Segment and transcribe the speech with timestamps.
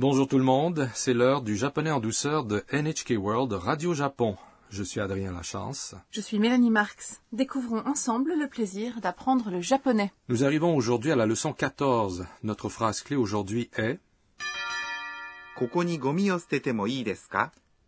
[0.00, 4.38] Bonjour tout le monde, c'est l'heure du japonais en douceur de NHK World Radio Japon.
[4.70, 5.94] Je suis Adrien Lachance.
[6.10, 7.20] Je suis Mélanie Marx.
[7.32, 10.10] Découvrons ensemble le plaisir d'apprendre le japonais.
[10.30, 12.24] Nous arrivons aujourd'hui à la leçon 14.
[12.44, 14.00] Notre phrase clé aujourd'hui est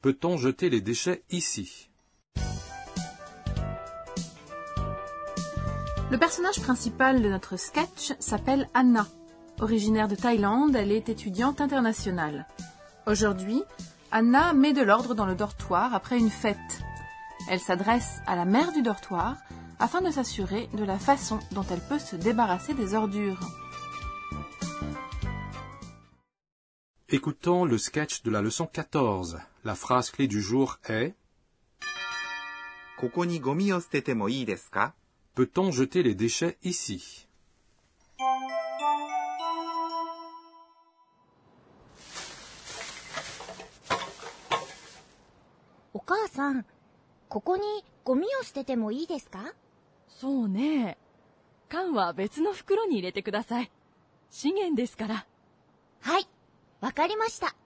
[0.03, 1.89] Peut-on jeter les déchets ici?
[6.11, 9.07] Le personnage principal de notre sketch s'appelle Anna.
[9.61, 12.47] Originaire de Thaïlande, elle est étudiante internationale.
[13.07, 13.63] Aujourd'hui,
[14.11, 16.57] Anna met de l'ordre dans le dortoir après une fête.
[17.49, 19.37] Elle s'adresse à la mère du dortoir
[19.79, 23.41] afin de s'assurer de la façon dont elle peut se débarrasser des ordures.
[27.09, 29.39] Écoutons le sketch de la leçon 14.
[29.65, 31.15] La phrase clé du jour est
[35.35, 37.27] Peut-on jeter les déchets ici?
[46.15, 46.67] 母さん、
[47.31, 47.63] ここに
[48.05, 49.55] ゴミを捨ててもいいですか
[50.09, 50.99] そうね。
[51.71, 53.71] 缶は別の袋に入れてください。
[54.31, 55.27] 資源ですから。
[56.01, 56.29] はい、
[56.83, 57.57] わかりました。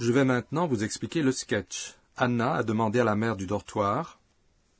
[0.00, 1.96] Je vais maintenant vous expliquer le sketch.
[2.16, 4.18] Anna a demandé à la mère du dortoir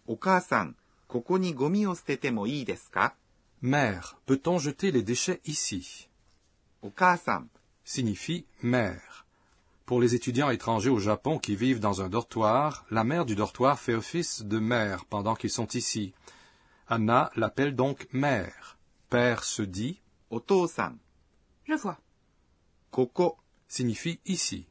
[0.09, 0.75] お母さん、
[1.07, 3.15] ここにゴミを捨ててもいいですか
[3.63, 6.09] Mère, peut-on jeter les déchets ici
[6.83, 7.51] お母さん、
[7.85, 9.26] signifie mère.
[9.87, 13.79] Pour les étudiants étrangers au Japon qui vivent dans un dortoir, la mère du dortoir
[13.79, 16.13] fait office de mère pendant qu'ils sont ici.
[16.89, 18.79] Anna l'appelle donc mère.
[19.11, 20.97] Père se dit Otosan.
[21.69, 22.01] Je vois.
[22.91, 23.37] Koko
[23.69, 24.67] signifie ici.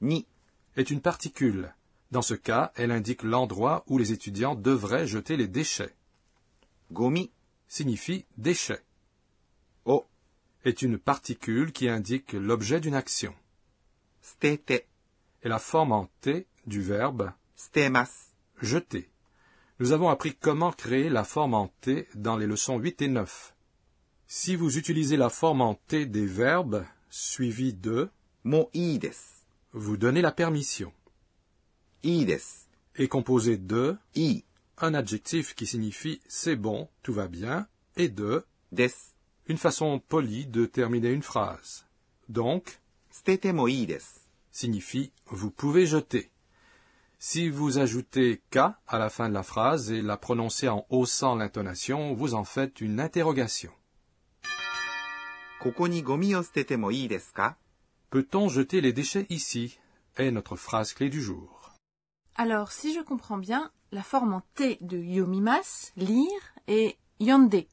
[0.00, 0.26] Ni
[0.74, 1.74] est une particule.
[2.10, 5.94] Dans ce cas, elle indique l'endroit où les étudiants devraient jeter les déchets.
[6.92, 7.30] Gomi
[7.68, 8.82] signifie déchet.
[9.84, 10.06] O
[10.64, 13.34] est une particule qui indique l'objet d'une action
[14.20, 18.32] stete est la forme en T du verbe stemas,
[18.62, 19.10] jeter.
[19.78, 23.54] Nous avons appris comment créer la forme en T dans les leçons 8 et 9.
[24.26, 28.10] Si vous utilisez la forme en T des verbes suivis de
[28.44, 29.12] mon ides,
[29.72, 30.92] vous donnez la permission.
[32.02, 32.40] Ides
[32.96, 34.44] est composé de i,
[34.78, 37.66] un adjectif qui signifie c'est bon, tout va bien,
[37.96, 38.90] et de des,
[39.46, 41.86] une façon polie de terminer une phrase.
[42.28, 42.80] Donc,
[44.52, 46.30] signifie vous pouvez jeter.
[47.18, 51.34] Si vous ajoutez K à la fin de la phrase et la prononcez en haussant
[51.34, 53.70] l'intonation, vous en faites une interrogation.
[58.10, 59.78] Peut-on jeter les déchets ici?
[60.16, 61.72] est notre phrase clé du jour.
[62.36, 67.64] Alors, si je comprends bien, la forme en T de yomimas, lire, est yande.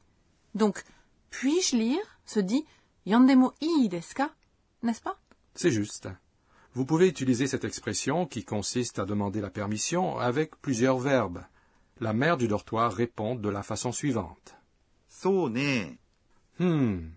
[0.56, 0.84] Donc,
[1.30, 2.20] puis-je lire?
[2.26, 2.66] se dit
[3.06, 4.30] yandemo i desu ka,
[4.84, 5.18] n'est-ce pas?
[5.58, 6.08] C'est juste.
[6.76, 11.44] Vous pouvez utiliser cette expression qui consiste à demander la permission avec plusieurs verbes.
[12.00, 14.56] La mère du dortoir répond de la façon suivante.
[15.26, 15.96] Ne.
[16.60, 17.10] Hmm.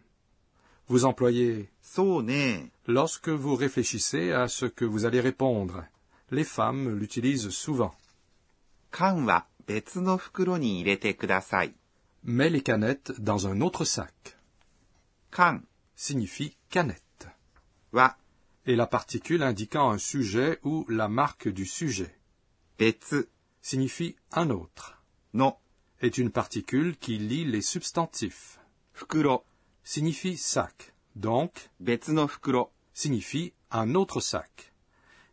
[0.89, 1.69] Vous employez
[1.99, 5.84] ne lorsque vous réfléchissez à ce que vous allez répondre.
[6.31, 7.95] Les femmes l'utilisent souvent.
[8.91, 9.47] Kanwa.
[12.25, 14.39] Mets les canettes dans un autre sac.
[15.31, 15.61] Kan
[15.95, 17.29] signifie canette.
[17.93, 18.17] Wa
[18.66, 22.15] et la particule indiquant un sujet ou la marque du sujet.
[22.78, 23.26] Betsu
[23.62, 25.03] signifie un autre.
[25.34, 25.56] Non
[26.00, 28.59] est une particule qui lie les substantifs.
[28.93, 29.44] Fukuro
[29.84, 30.94] signifie sac.
[31.15, 34.72] Donc, betsu no fukuro signifie un autre sac.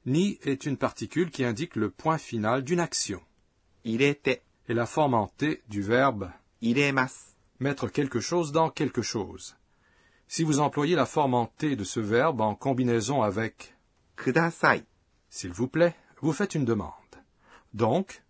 [0.05, 3.21] Ni est une particule qui indique le point final d'une action.
[3.85, 9.55] Irete est la forme en T du verbe iremasu mettre quelque chose dans quelque chose.
[10.27, 13.75] Si vous employez la forme en T de ce verbe en combinaison avec
[14.17, 14.83] kudasai,
[15.29, 16.91] s'il vous plaît, vous faites une demande.
[17.73, 18.23] Donc,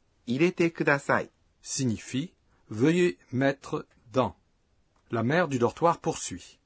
[1.62, 2.34] signifie
[2.70, 4.36] veuillez mettre dans.
[5.10, 6.60] La mère du dortoir poursuit.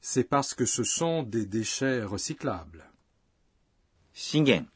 [0.00, 2.90] C'est parce que ce sont des déchets recyclables.
[4.12, 4.66] Shingen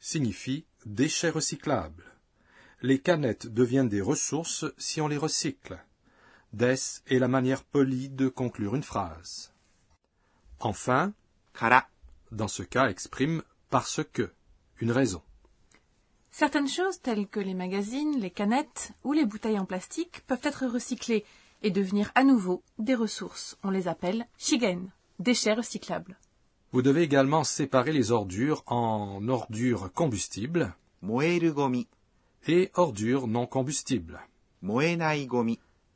[0.00, 2.04] signifie déchets recyclables.
[2.82, 5.82] Les canettes deviennent des ressources si on les recycle
[6.52, 6.74] des
[7.06, 9.52] est la manière polie de conclure une phrase.
[10.60, 11.12] Enfin,
[11.52, 11.88] kara
[12.32, 14.32] dans ce cas exprime parce que,
[14.80, 15.22] une raison.
[16.30, 20.66] Certaines choses telles que les magazines, les canettes ou les bouteilles en plastique peuvent être
[20.66, 21.24] recyclées
[21.62, 23.58] et devenir à nouveau des ressources.
[23.64, 26.18] On les appelle shigen, déchets recyclables.
[26.70, 30.74] Vous devez également séparer les ordures en ordures combustibles
[32.46, 34.20] et ordures non combustibles.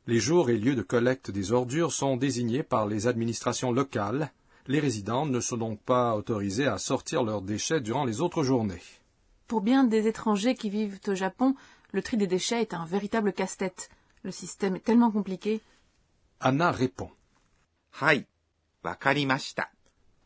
[0.05, 4.33] Les jours et lieux de collecte des ordures sont désignés par les administrations locales.
[4.67, 8.81] Les résidents ne sont donc pas autorisés à sortir leurs déchets durant les autres journées.
[9.47, 11.55] Pour bien des étrangers qui vivent au Japon,
[11.93, 13.89] le tri des déchets est un véritable casse-tête.
[14.23, 15.61] Le système est tellement compliqué.
[16.41, 17.09] Anna répond.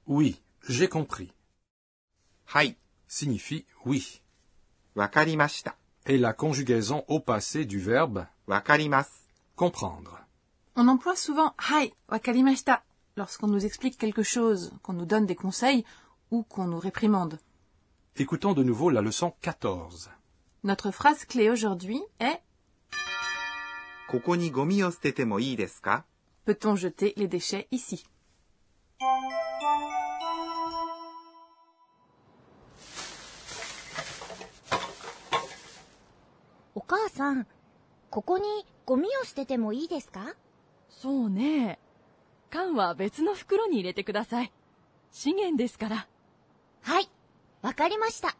[0.07, 1.31] Oui, j'ai compris.
[3.07, 4.21] Signifie oui.
[4.95, 5.75] Wakarimashita
[6.06, 8.25] est la conjugaison au passé du verbe
[9.57, 10.24] Comprendre.
[10.75, 12.83] On emploie souvent hai wakarimashita
[13.15, 15.83] lorsqu'on nous explique quelque chose, qu'on nous donne des conseils
[16.30, 17.39] ou qu'on nous réprimande.
[18.18, 20.12] Écoutons de nouveau la leçon 14.
[20.63, 22.39] Notre phrase clé aujourd'hui est
[26.45, 28.06] Peut-on jeter les déchets ici?
[38.87, 40.35] ゴミを捨ててもいいですか
[40.88, 41.79] そうね。
[42.50, 44.53] 缶は別の袋に入れてください。
[45.11, 46.09] 資源ですから。
[46.82, 47.09] はい。
[47.62, 48.37] わかりました。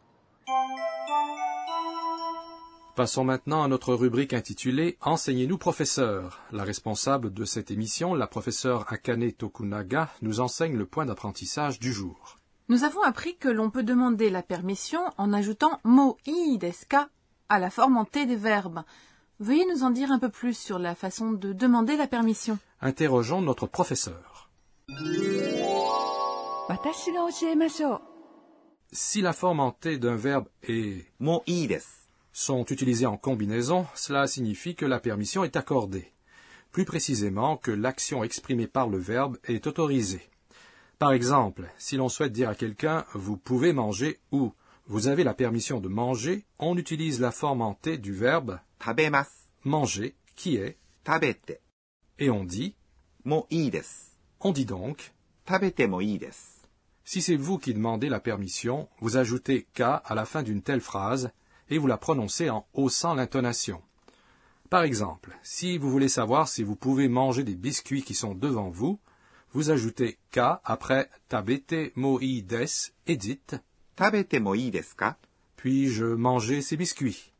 [2.95, 6.43] Passons maintenant à notre rubrique intitulée Enseignez-nous professeur.
[6.51, 11.91] La responsable de cette émission, la professeure Akane Tokunaga, nous enseigne le point d'apprentissage du
[11.91, 12.37] jour.
[12.69, 17.09] Nous avons appris que l'on peut demander la permission en ajoutant mo i desu ka
[17.49, 18.83] à la forme en T des verbes.
[19.40, 22.58] Veuillez nous en dire un peu plus sur la façon de demander la permission.
[22.80, 24.50] Interrogeons notre professeur.
[28.90, 31.06] Si la forme en T d'un verbe et
[32.32, 36.12] sont utilisées en combinaison, cela signifie que la permission est accordée.
[36.72, 40.28] Plus précisément, que l'action exprimée par le verbe est autorisée.
[40.98, 44.52] Par exemple, si l'on souhaite dire à quelqu'un vous pouvez manger ou
[44.88, 48.58] vous avez la permission de manger, on utilise la forme en T du verbe
[49.64, 51.60] manger, qui est tabete.
[52.18, 52.74] Et on dit
[53.24, 53.46] mo
[54.40, 55.12] On dit donc
[55.44, 55.82] tabete
[57.04, 60.80] Si c'est vous qui demandez la permission, vous ajoutez ka à la fin d'une telle
[60.80, 61.32] phrase
[61.68, 63.82] et vous la prononcez en haussant l'intonation.
[64.70, 68.70] Par exemple, si vous voulez savoir si vous pouvez manger des biscuits qui sont devant
[68.70, 68.98] vous,
[69.52, 72.66] vous ajoutez ka après tabete moides
[73.06, 73.56] et dites
[75.56, 77.32] puis-je manger ces biscuits?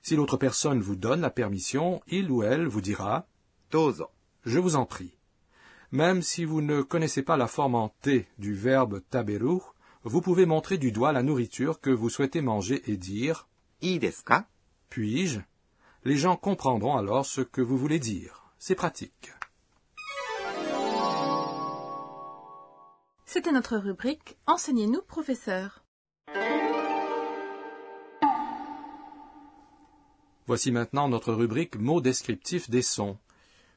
[0.00, 3.26] Si l'autre personne vous donne la permission, il ou elle vous dira
[3.70, 4.06] Dozo.
[4.46, 5.18] Je vous en prie.
[5.90, 9.58] Même si vous ne connaissez pas la forme en T du verbe taberu,
[10.04, 13.46] vous pouvez montrer du doigt la nourriture que vous souhaitez manger et dire
[13.82, 14.48] Ideska.
[14.88, 15.40] Puis-je?
[16.04, 18.54] Les gens comprendront alors ce que vous voulez dire.
[18.58, 19.32] C'est pratique.
[23.26, 25.81] C'était notre rubrique Enseignez-nous, professeur.
[30.52, 33.16] Voici maintenant notre rubrique mots descriptifs des sons.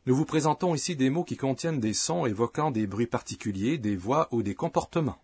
[0.08, 3.96] Nous vous présentons ici des mots qui contiennent des sons évoquant des bruits particuliers, des
[3.96, 5.24] voix ou des comportements.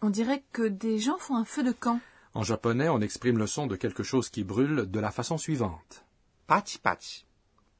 [0.00, 2.00] On dirait que des gens font un feu de camp.
[2.32, 6.02] En japonais, on exprime le son de quelque chose qui brûle de la façon suivante.
[6.46, 7.26] Pati pati.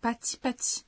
[0.03, 0.86] Pati pati.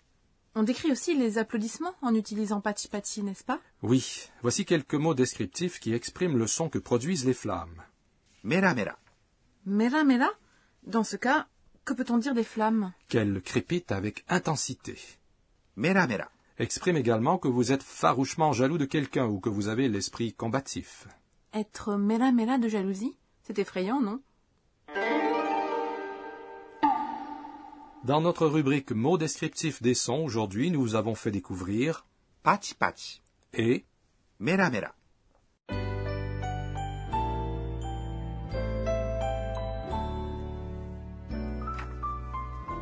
[0.58, 3.60] On décrit aussi les applaudissements en utilisant pati pati, n'est-ce pas?
[3.80, 4.28] Oui.
[4.42, 7.80] Voici quelques mots descriptifs qui expriment le son que produisent les flammes.
[8.42, 8.98] Mera mera.
[9.66, 10.28] Mera mera?
[10.82, 11.46] Dans ce cas,
[11.84, 12.92] que peut-on dire des flammes?
[13.06, 14.98] Qu'elles crépitent avec intensité.
[15.76, 16.28] Mera mera.
[16.58, 21.06] Exprime également que vous êtes farouchement jaloux de quelqu'un ou que vous avez l'esprit combatif.
[21.54, 23.14] Être mera mera de jalousie?
[23.44, 24.20] C'est effrayant, non?
[28.04, 32.06] Dans notre rubrique mots descriptifs des sons, aujourd'hui, nous vous avons fait découvrir
[32.42, 33.20] pachi pachi
[33.52, 33.84] et
[34.38, 34.94] mera mera.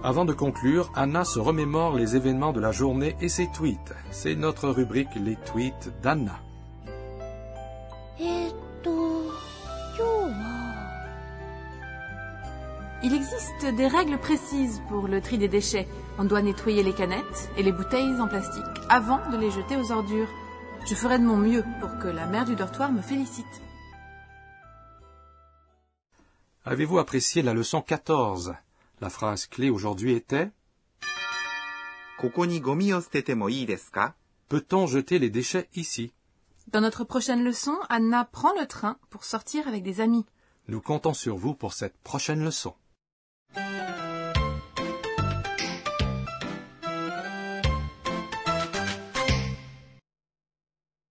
[0.04, 3.94] Avant de conclure, Anna se remémore les événements de la journée et ses tweets.
[4.12, 6.45] C'est notre rubrique Les tweets d'Anna.
[13.64, 15.88] des règles précises pour le tri des déchets.
[16.18, 19.92] On doit nettoyer les canettes et les bouteilles en plastique avant de les jeter aux
[19.92, 20.28] ordures.
[20.86, 23.46] Je ferai de mon mieux pour que la mère du dortoir me félicite.
[26.64, 28.54] Avez-vous apprécié la leçon 14
[29.00, 30.50] La phrase clé aujourd'hui était
[34.48, 36.12] Peut-on jeter les déchets ici?
[36.68, 40.26] Dans notre prochaine leçon, Anna prend le train pour sortir avec des amis.
[40.68, 42.74] Nous comptons sur vous pour cette prochaine leçon.
[43.56, 44.05] Thank you.